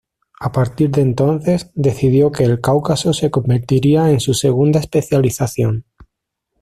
[0.39, 5.85] A partir de entonces, decidió que el Cáucaso se convertiría en su segunda especialización.